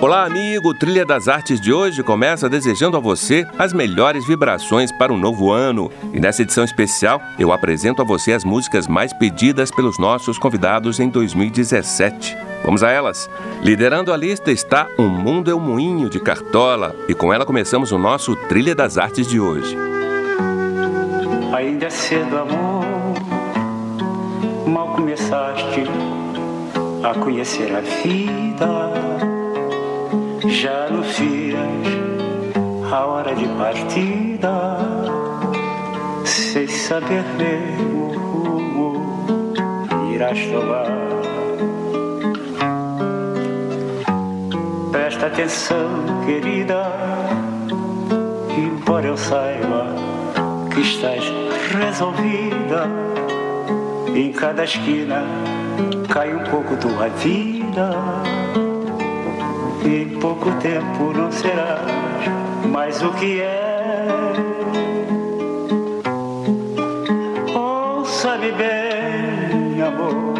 [0.00, 0.72] Olá, amigo!
[0.72, 5.50] Trilha das Artes de hoje começa desejando a você as melhores vibrações para um novo
[5.50, 5.90] ano.
[6.14, 11.00] E nessa edição especial, eu apresento a você as músicas mais pedidas pelos nossos convidados
[11.00, 12.38] em 2017.
[12.64, 13.28] Vamos a elas!
[13.60, 17.90] Liderando a lista está Um Mundo é um Moinho de Cartola, e com ela começamos
[17.90, 19.76] o nosso Trilha das Artes de hoje.
[21.52, 22.84] Ainda é cedo, amor,
[24.64, 25.82] mal começaste
[27.02, 28.97] a conhecer a vida
[30.46, 31.58] já anuncias
[32.92, 34.78] a hora de partida,
[36.24, 37.24] sem saber
[37.92, 39.52] o rumo
[40.14, 40.86] irás tomar.
[44.92, 45.88] Presta atenção,
[46.24, 46.92] querida,
[48.56, 49.86] embora eu saiba
[50.72, 51.24] que estás
[51.72, 52.86] resolvida,
[54.14, 55.24] em cada esquina
[56.08, 58.37] cai um pouco tua vida
[59.84, 61.80] em pouco tempo não serás
[62.70, 64.06] mais o que é.
[67.54, 70.34] Ouça-me bem, amor,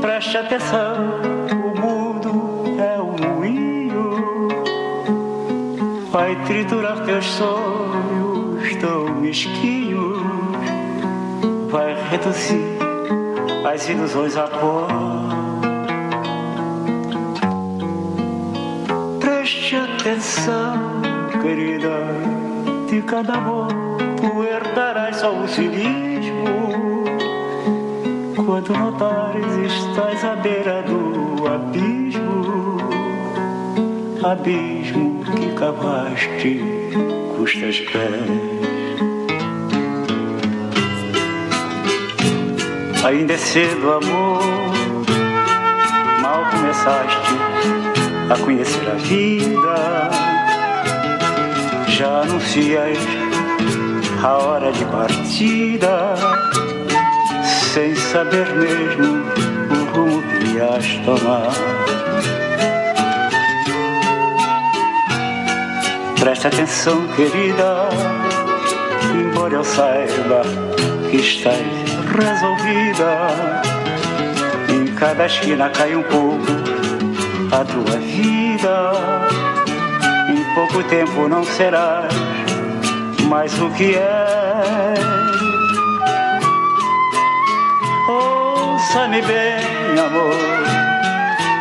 [0.00, 1.20] preste atenção.
[1.64, 4.48] O mundo é um moinho,
[6.10, 10.22] vai triturar teus sonhos tão mesquinhos,
[11.70, 12.76] vai reduzir
[13.64, 15.45] as ilusões a pó.
[20.06, 21.02] Atenção,
[21.42, 21.98] querida,
[22.88, 23.66] de cada amor
[24.16, 26.46] tu herdarás só o cinismo.
[28.36, 32.76] Quando notares estás à beira do abismo,
[34.22, 36.60] abismo que cavaste
[37.36, 38.30] custas pés.
[43.04, 44.40] Ainda é cedo, amor,
[46.22, 47.45] mal começaste
[48.30, 50.10] a conhecer a vida.
[51.88, 52.98] Já anuncias
[54.22, 56.14] a hora de partida,
[57.72, 59.22] sem saber mesmo
[59.70, 61.52] o rumo que ias tomar.
[66.18, 67.88] Presta atenção, querida,
[69.14, 70.42] embora eu saiba
[71.10, 71.62] que estás
[72.12, 73.28] resolvida.
[74.68, 76.75] Em cada esquina cai um pouco
[77.52, 78.92] a tua vida.
[80.28, 82.12] Em pouco tempo não serás
[83.28, 84.94] mais o que é.
[88.08, 90.36] Ouça-me bem, amor,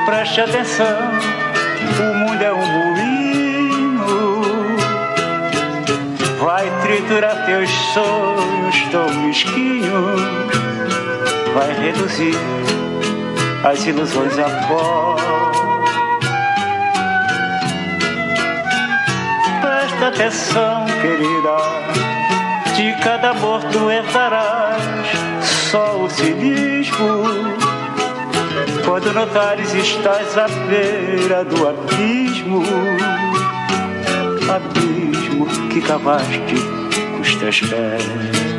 [0.06, 0.97] preste atenção.
[2.00, 4.06] O mundo é um moinho,
[6.40, 10.22] vai triturar teus sonhos tão mesquinhos,
[11.53, 12.35] vai reduzir
[13.63, 15.44] as ilusões a pó.
[20.07, 21.57] Atenção, querida.
[22.75, 24.81] De cada amor tu herdarás
[25.41, 27.23] só o cinismo.
[28.85, 32.63] Quando notares estás à beira do abismo,
[34.49, 36.55] abismo que cavaste
[37.13, 38.54] com os teus pés.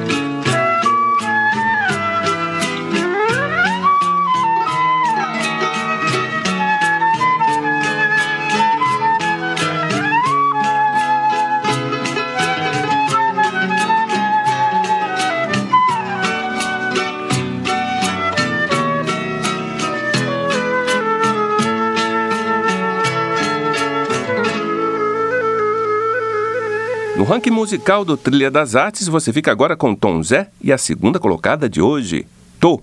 [27.37, 31.19] Ranking musical do Trilha das Artes, você fica agora com Tom Zé e a segunda
[31.19, 32.27] colocada de hoje,
[32.59, 32.81] Tô.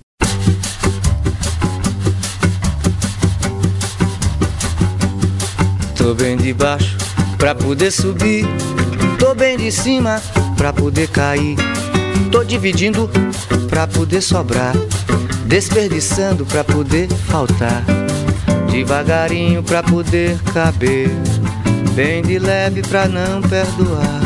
[5.98, 6.96] Tô bem de baixo
[7.40, 8.46] pra poder subir,
[9.18, 10.22] tô bem de cima
[10.56, 11.56] pra poder cair,
[12.32, 13.10] tô dividindo
[13.70, 14.76] pra poder sobrar,
[15.48, 17.84] desperdiçando pra poder faltar,
[18.70, 21.10] devagarinho pra poder caber,
[21.96, 24.23] bem de leve pra não perdoar.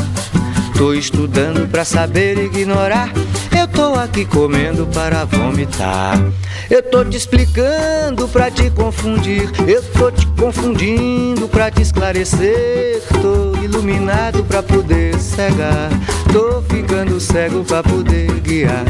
[0.78, 3.12] Tô estudando pra saber ignorar.
[3.60, 6.22] Eu tô aqui comendo para vomitar.
[6.70, 9.50] Eu tô te explicando pra te confundir.
[9.68, 13.02] Eu tô te confundindo pra te esclarecer.
[13.20, 15.90] Tô iluminado pra poder cegar.
[16.32, 18.86] Tô ficando cego pra poder guiar.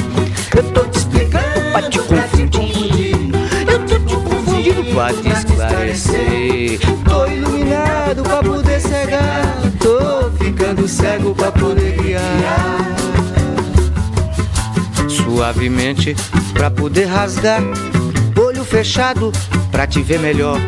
[0.57, 3.15] Eu tô te explicando pra te confundir.
[3.65, 6.79] Eu tô te confundindo pra te esclarecer.
[15.47, 16.13] Suavemente
[16.51, 17.61] pra poder rasgar.
[18.37, 19.31] Olho fechado
[19.71, 20.59] pra te ver melhor.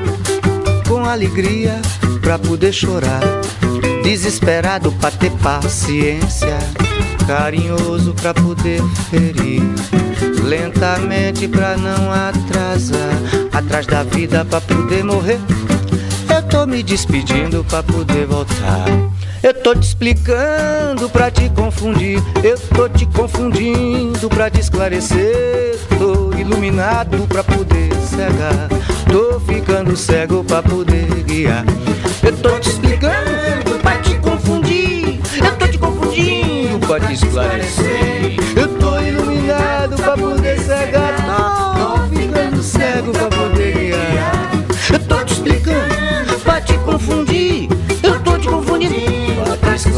[0.87, 1.81] Com alegria
[2.21, 3.19] pra poder chorar.
[4.03, 6.57] Desesperado pra ter paciência
[7.27, 8.81] carinhoso pra poder
[9.11, 9.61] ferir,
[10.45, 13.19] lentamente pra não atrasar,
[13.53, 15.39] atrás da vida pra poder morrer.
[16.33, 18.85] Eu tô me despedindo pra poder voltar.
[19.41, 22.21] Eu tô te explicando pra te confundir.
[22.43, 25.79] Eu tô te confundindo pra te esclarecer.
[25.97, 28.67] Tô iluminado pra poder cegar.
[29.09, 31.63] Tô ficando cego pra poder guiar.
[32.21, 35.19] Eu tô te explicando pra te confundir.
[35.41, 38.35] Eu tô te confundindo pra te esclarecer.
[38.57, 38.67] Eu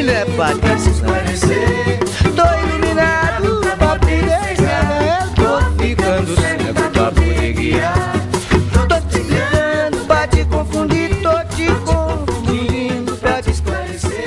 [0.00, 1.98] tô te confundindo é pra te esclarecer.
[2.34, 5.26] Tô iluminado pra poder cegar.
[5.26, 8.20] Eu tô ficando cego pra poder guiar.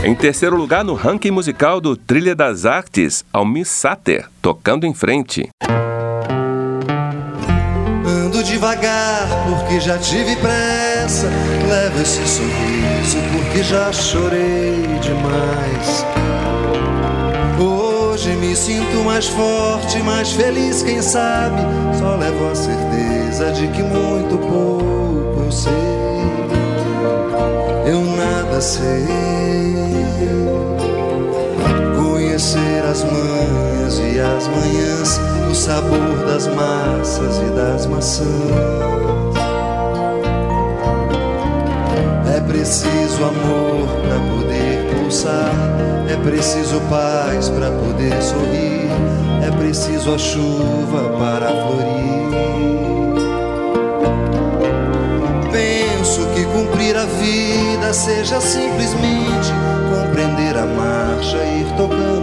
[0.06, 5.50] Em terceiro lugar no ranking musical do Trilha das Artes, Almir Sater, Tocando em Frente.
[8.06, 11.28] Ando devagar porque já tive pressa,
[11.68, 13.18] levo esse sorriso
[13.53, 16.03] porque já chorei demais.
[17.59, 21.61] Hoje me sinto mais forte, mais feliz, quem sabe?
[22.00, 25.71] Só levo a certeza de que muito pouco eu sei.
[27.85, 29.05] Eu nada sei
[31.95, 35.19] conhecer as manhas e as manhãs,
[35.51, 39.02] o sabor das massas e das maçãs.
[43.24, 45.52] Preciso amor para poder pulsar,
[46.10, 48.90] é preciso paz para poder sorrir,
[49.46, 52.04] é preciso a chuva para florir.
[55.52, 59.52] Penso que cumprir a vida seja simplesmente
[59.90, 62.23] compreender a marcha, ir tocando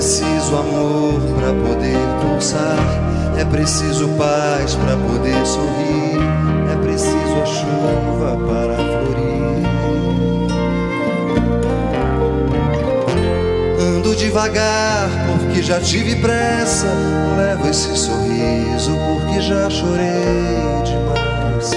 [0.00, 2.78] Preciso amor para poder pulsar
[3.38, 6.16] é preciso paz para poder sorrir,
[6.72, 9.66] é preciso a chuva para florir.
[13.78, 16.86] Ando devagar porque já tive pressa,
[17.36, 21.72] levo esse sorriso porque já chorei demais.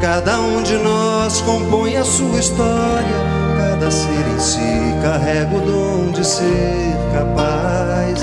[0.00, 3.16] Cada um de nós compõe a sua história,
[3.56, 8.22] cada ser em si carrego o dom de ser capaz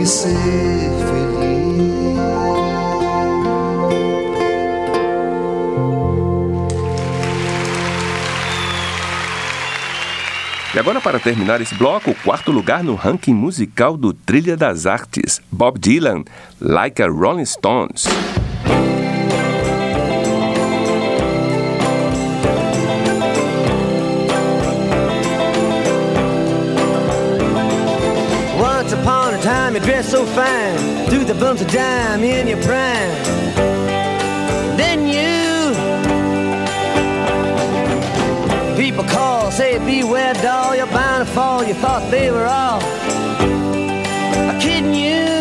[0.00, 1.36] e ser feliz.
[10.74, 14.86] E agora, para terminar esse bloco, o quarto lugar no ranking musical do Trilha das
[14.86, 16.24] Artes, Bob Dylan,
[16.58, 18.06] Like a Rolling Stones.
[29.46, 31.06] Time you dress so fine.
[31.08, 33.12] Threw the bumps of dime in your prime.
[34.76, 35.72] Then you
[38.76, 42.80] People call, say beware doll You're bound to fall, you thought they were all
[44.60, 45.35] Kidding you You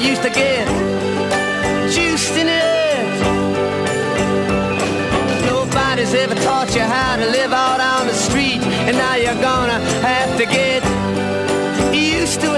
[0.00, 0.66] you used to get
[1.90, 3.20] juiced in it.
[5.46, 9.80] Nobody's ever taught you how to live out on the street, and now you're gonna
[10.02, 10.82] have to get
[11.94, 12.57] used to it.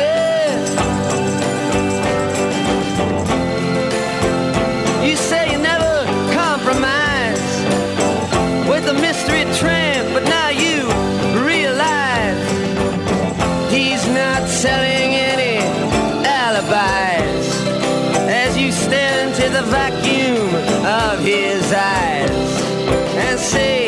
[19.53, 20.55] The vacuum
[20.87, 22.31] of his eyes
[23.17, 23.80] and say,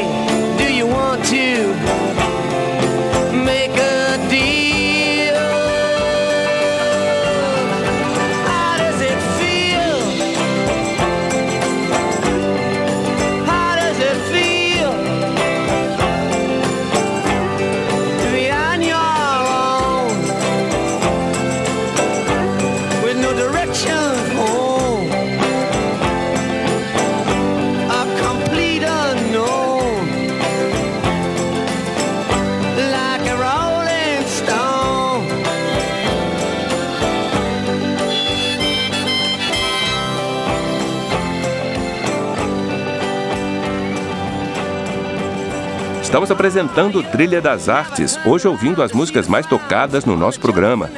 [46.12, 50.90] Estamos apresentando Trilha das Artes, hoje ouvindo as músicas mais tocadas no nosso programa.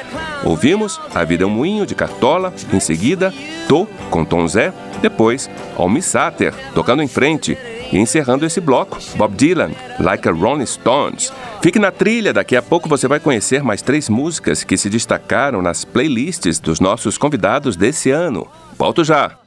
[0.43, 3.33] Ouvimos A Vida é um Moinho, de Cartola, em seguida,
[3.65, 7.57] Tô, com Tom Zé, depois, Almi Sater, tocando em frente,
[7.93, 11.31] e encerrando esse bloco, Bob Dylan, Like a Rolling Stones.
[11.61, 15.61] Fique na trilha, daqui a pouco você vai conhecer mais três músicas que se destacaram
[15.61, 18.45] nas playlists dos nossos convidados desse ano.
[18.77, 19.44] Volto já!